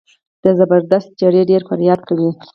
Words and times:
د 0.43 0.45
زبردست 0.59 1.09
د 1.13 1.17
چړې 1.21 1.41
ډېر 1.49 1.61
فریاد 1.69 2.01
کوي. 2.09 2.29